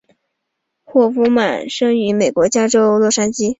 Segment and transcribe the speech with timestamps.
[0.83, 3.49] 霍夫曼出生于美国加州洛杉矶。